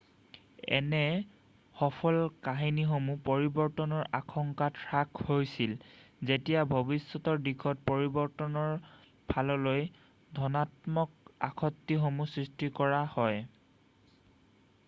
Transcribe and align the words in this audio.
এনে 0.75 1.01
সফল 1.81 2.15
কাহিনীসমূহ 2.47 3.19
পৰিৱৰ্তনৰ 3.27 4.07
আশংকাত 4.19 4.85
হ্ৰাস 4.85 5.19
হৈছিল 5.27 5.75
যেতিয়া 6.31 6.57
ভৱিষ্যতৰ 6.73 7.43
দিশত 7.49 7.85
পৰিৱৰ্তনৰ 7.91 8.73
ফাললৈ 9.35 9.87
ধনাত্মক 10.41 11.13
আসক্তিসমূহ 11.51 12.33
সৃষ্টি 12.37 12.71
কৰা 12.83 13.05
হয়৷ 13.15 13.41